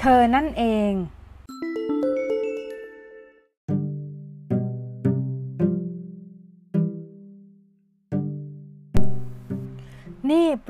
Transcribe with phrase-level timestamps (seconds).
[0.00, 0.92] เธอนั่นเอง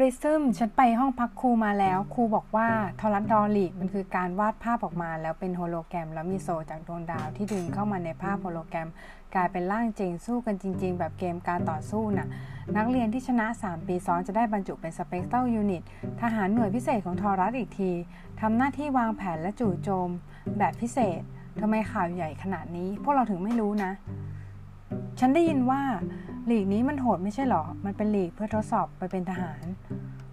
[0.00, 2.68] ปริซึมฉันไปห้องพักครูมาแล้ว ครูบอกว่า
[3.00, 8.88] ทอรัสดอลิกมันคือการวาดภาพออกมา แล้วเป็นโฮโลแกรม แล้วมีโซจากดวงดาวที่ดึงเข้ามาในภาพโฮโลแกรม
[9.34, 12.28] กลายเป็นร่างจริงสู้กันจริง ๆ แบบเกมการต่อสู้น่ะ
[12.76, 15.82] นักเรียนที่ชนะ 3 ปีซ้อนจะได้บรรจุเป็น Spectral Unit
[16.20, 17.90] ทหารหน่วยพิเศษของทอรัสอีกที
[18.40, 20.10] ทำหน้าที่วางแผนและจู่โจม
[20.58, 21.20] แบบพิเศษ
[21.60, 23.92] ทำไมข่าวใหญ่ขนาดนี้ พวกเราถึงไม่รู้นะ
[25.20, 25.82] ฉันได้ยินว่า
[26.46, 29.64] ลีกนี้มันโหดไม่ใช่หรอ มันเป็นลีกเพื่อทดสอบไปเป็นทหาร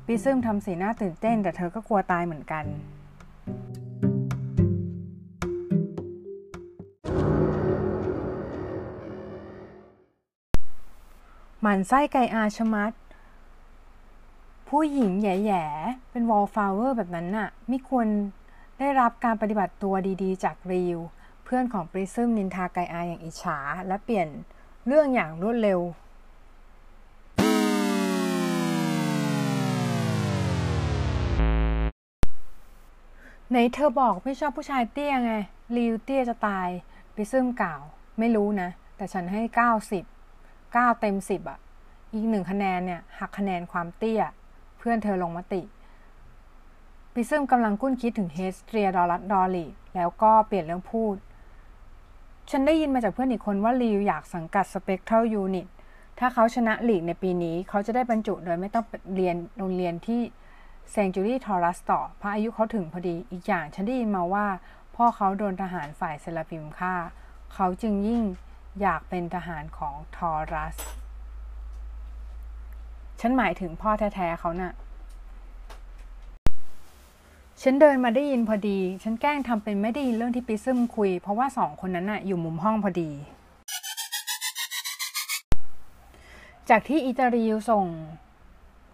[0.06, 2.66] ปริซึมทำสีหน้าตื่นเต้น แต่เธอก็กลัวตายเหมือนกัน
[11.62, 12.92] หมั่นไส้ไกอาชมัด
[14.70, 18.08] ผู้หญิงแย่ๆ เป็น wallflower แบบนั้นน่ะ ไม่ควร
[18.80, 21.00] ได้รับการปฏิบัติตัวดีๆ จากรีว
[21.44, 24.30] เพื่อนของปริซึมนินทาไกอาอย่างอิจฉา และเปลี่ยน
[24.90, 25.80] เรื่องอย่างรวดเร็ว
[33.50, 35.34] ไหนเธอบอกไม่ชอบผู้ชายเตี้ยไง
[35.76, 36.70] รีวเตี้ยจะตาย
[37.16, 37.82] ปริซึมกล่าว
[38.20, 39.42] ไม่รู้นะ แต่ฉันให้
[40.24, 41.60] 90 9 เต็ม 10อะ
[42.14, 44.22] อีกหนึ่งคะแนนเนี่ย หักคะแนนความเตี้ย
[44.78, 45.62] เพื่อนเธอลงมติ
[47.14, 51.16] ปริซึมกำลังกุ้นคิดถึงเฮสเตรียดอลัดดอลลี่แล้วก็เปลี่ยนเรื่องพูด
[52.50, 55.68] ฉันได้ยินมาจากเพื่อนอีกคนว่าลีวอยากสังกัดสเปกเท a ลยูนิต
[56.20, 60.22] ถ้าเขาชนะลีกในปีนี้ เขาจะได้บรรจุโดยไม่ต้องเรียนโรงเรียนที่
[60.92, 64.46] เซงจูรี่ทอรัสต่อเพราะอายุเขาถึงพอดีอีกอย่างฉันได้ยินมาว่า
[64.96, 66.96] พ่อเขาโดนทหารฝ่ายเซลาฟิมฆ่า
[67.54, 68.24] เขาจึงยิ่ง
[68.82, 70.78] อยากเป็นทหารของทอรัส
[73.20, 74.74] ฉันหมายถึงพ่อแท้ๆเขานะ่ะ
[77.62, 83.12] ฉันเดินมาได้ยินพอดี ฉันแกล้งทำเป็นไม่ได้ยินเรื่องที่ปริซึมคุย เพราะว่าสองคนนั้นน่ะอยู่มุมห้องพอดี
[86.70, 87.86] จากที่อิตาลีส่ง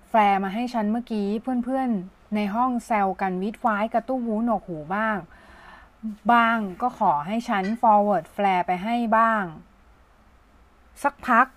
[0.10, 1.28] แฟร์มาให้ฉันเมื่อกี้
[1.64, 5.18] เพื่อนๆ ในห้องแซวกันวิดไว้กระตู้หูหนวกหูบ้าง
[6.32, 9.44] บ้างก็ขอให้ฉัน forward แฟร์ไปให้บ้าง
[11.04, 11.48] สักพัก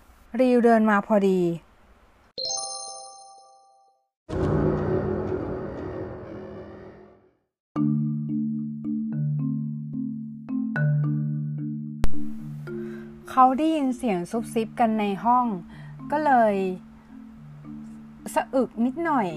[0.40, 1.40] รีวเดินมาพอดี
[13.36, 15.46] เขาได้ยินเสียงซุบซิบกันในห้อง
[16.12, 16.54] ก็เลย
[18.34, 19.28] สะอึกนิดหน่อย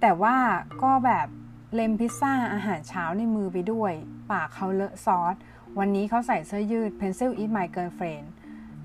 [0.00, 0.36] แต่ว่า
[0.82, 1.26] ก็แบบ
[1.74, 3.92] เลมพิซซ่าอาหารเช้าในมือไปด้วย
[4.30, 5.34] ปากเขาเลอะซอส
[5.78, 8.26] วันนี้เขาใส่เสื้อยืด Pencil Eat My Girlfriend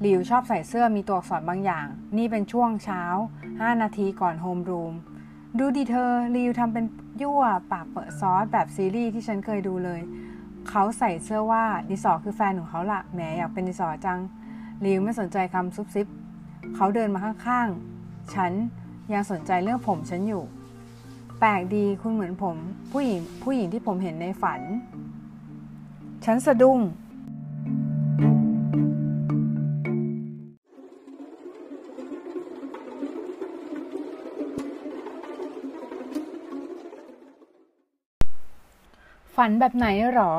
[0.05, 1.87] ลิวชอบใส่เสื้อมีตัวอักษรบางอย่าง
[2.17, 3.03] นี่เป็นช่วงเช้า
[3.43, 4.93] 5 นาทีก่อนโฮมรูม
[5.59, 6.85] ดูดีเธอลิวทำเป็น
[7.21, 10.01] ยั่วปากเปิดซอสแบบซีรีส์ที่ฉันเคยดูเลย
[10.69, 14.19] เขาใส่เสื้อว่าดิสอคือแฟนของเขาละแหมอยากเป็นดิสอจัง
[14.85, 16.07] ลิวไม่สนใจคำซุบซิบ
[16.75, 18.51] เขาเดินมาข้างๆ ฉัน
[19.13, 20.43] ยังสนใจเรื่องผมฉันอยู่
[21.39, 22.55] แปลกดีคุณเหมือนผม
[22.91, 24.61] ผู้หญิงผู้หญิงที่ผมเห็นในฝัน
[26.25, 26.79] ฉันสะดุ้ง
[39.35, 40.33] ฝันแบบไหนหรอ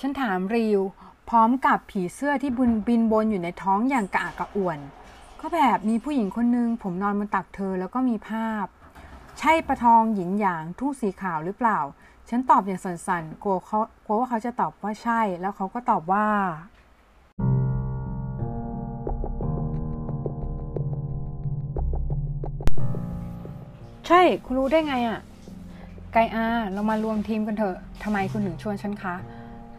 [0.00, 0.80] ฉันถามริว
[1.28, 4.78] พร้อมกับผีเสื้อที่บุนบินบนอยู่ในท้องอย่างกระอักกระอ่วน
[5.40, 8.66] ก็แบบมีผู้หญิงคนนึง ผมนอนบนตักเธอแล้วก็มีภาพ
[9.38, 11.78] ใช่ประทองหยินหยางทุ่งสีขาวหรือเปล่า
[12.28, 16.26] ฉันตอบอย่างสั่นๆกลัวเขากลัวว่าเขาจะตอบว่าใช่ แล้วเขาก็ตอบว่า
[24.06, 25.20] ใช่ คุณรู้ได้ไงอะ่ะ
[26.18, 29.14] ไกอาเรามารวมทีมกันเถอะทำไมคุณถึงชวนฉันคะ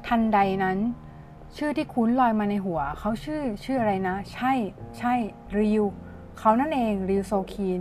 [0.08, 0.78] ทันใดนั้น
[1.58, 4.54] ชื่อที่คุ้นลอยมาในหัว เขาชื่อชื่ออะไรนะ ใช่
[4.98, 5.14] ใช่
[5.58, 5.84] ริว
[6.40, 7.80] เขานั่นเองริวโซคีน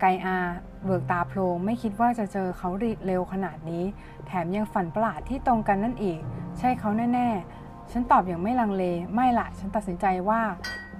[0.00, 0.36] ไกอา
[0.84, 2.70] เบิกตาโพลงไม่คิดว่าจะเจอเขา
[3.06, 3.84] เร็วขนาดนี้
[4.26, 6.20] แถมยังฝันประหลาดที่ตรงกันนั่นอีก
[6.58, 8.84] ใช่เขาแน่ๆ ฉันตอบอย่างไม่ลังเล
[9.14, 10.40] ไม่ละฉันตัดสินใจว่า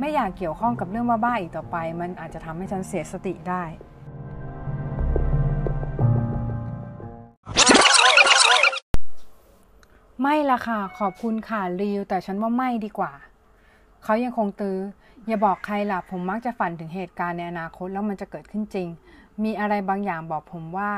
[0.01, 3.65] ไม่อยากเกี่ยวข้องกับเรื่องบ้าๆอีกต่อไป มันอาจจะทำให้ฉันเสียสติได้
[10.23, 13.13] ไม่ละค่ะ ขอบคุณค่ะริวแต่ฉันว่าไม่ดีกว่า
[14.05, 14.79] เขายังคงตื้อ
[15.27, 18.89] อย่าบอกใครล่ะ ผมมักจะฝันถึงเหตุการณ์ในอนาคตแล้วมันจะเกิดขึ้นจริง
[19.43, 20.91] มีอะไรบางอย่างบอกผมว่า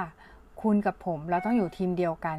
[0.63, 2.39] คุณกับผมเราต้องอยู่ทีมเดียวกัน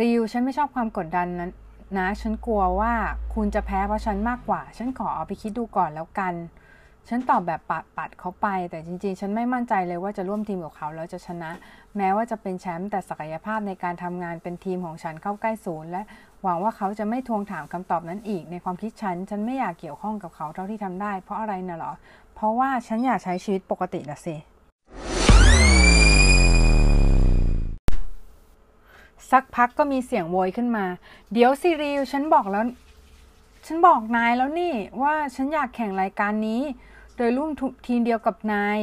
[0.00, 1.52] ริวฉันไม่ชอบความกดดันนั้น
[1.98, 2.92] นะ ฉันกลัวว่า
[3.34, 6.34] คุณจะแพ้เพราะฉันมากกว่า ฉันขอเอาไปคิดดูก่อนแล้วกัน
[7.10, 11.50] ฉันตอบแบบปัดปัดเขาไป แต่จริงๆ ฉันไม่มั่นใจเลยว่าจะร่วมทีมกับเขาแล้วจะชนะ
[11.96, 16.02] แม้ว่าจะเป็นแชมป์แต่ศักยภาพในการทำงานเป็นทีมของฉันเข้าใกล้ศูนย์และ
[16.42, 21.92] หวังว่าเขาจะไม่ทวงถามคำตอบนั้นอีก ในความคิดฉัน ฉันไม่อยากเกี่ยวข้องกับเขาเท่าที่ทำได้ เพราะอะไรน่ะหรอ
[22.34, 24.36] เพราะว่าฉันอยากใช้ชีวิตปกติละสิ
[29.30, 30.86] สักพักก็มีเสียงโวยขึ้นมา
[31.32, 32.64] เดี๋ยวซิริวฉันบอกแล้ว
[33.66, 36.62] ฉันบอกนายแล้วนี่ว่าฉันอยากแข่งรายการนี้
[37.20, 37.50] โดยร่วม
[37.86, 38.78] ทีมเดียวกับนาย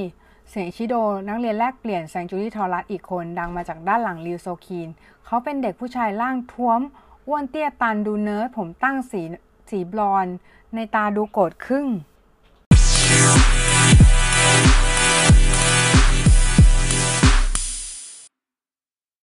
[0.50, 0.96] เสียงชิโด
[1.28, 4.90] นักเรียนแลกเปลี่ยนแซงจูรี่ทอรัสอีกคนดังมาจากด้านหลังริวโซคีน
[5.26, 6.80] เขาเป็นเด็กผู้ชายร่างท้วม
[7.28, 9.22] อ้วนเตี้ยตันดูเนิร์ดผมตั้งสี
[9.70, 10.26] สีบลอน
[10.76, 11.88] ในตาดูโกรธครึ่ง